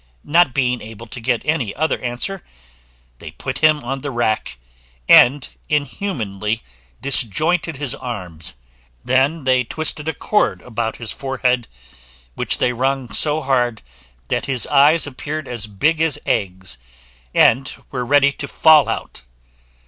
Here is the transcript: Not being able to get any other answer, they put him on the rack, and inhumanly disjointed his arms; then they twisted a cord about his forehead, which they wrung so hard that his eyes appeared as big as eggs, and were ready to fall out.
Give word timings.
Not 0.23 0.55
being 0.55 0.81
able 0.81 1.05
to 1.05 1.19
get 1.21 1.45
any 1.45 1.75
other 1.75 2.01
answer, 2.03 2.43
they 3.19 3.29
put 3.29 3.59
him 3.59 3.83
on 3.83 4.01
the 4.01 4.09
rack, 4.09 4.57
and 5.07 5.47
inhumanly 5.69 6.63
disjointed 7.03 7.77
his 7.77 7.93
arms; 7.93 8.55
then 9.05 9.43
they 9.43 9.63
twisted 9.63 10.07
a 10.07 10.15
cord 10.15 10.63
about 10.63 10.95
his 10.97 11.11
forehead, 11.11 11.67
which 12.33 12.57
they 12.57 12.73
wrung 12.73 13.11
so 13.11 13.41
hard 13.41 13.83
that 14.29 14.47
his 14.47 14.65
eyes 14.65 15.05
appeared 15.05 15.47
as 15.47 15.67
big 15.67 16.01
as 16.01 16.17
eggs, 16.25 16.79
and 17.35 17.71
were 17.91 18.03
ready 18.03 18.31
to 18.31 18.47
fall 18.47 18.89
out. 18.89 19.21